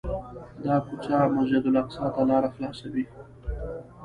[0.63, 3.03] دا کوڅه مسجدالاقصی ته لاره خلاصوي.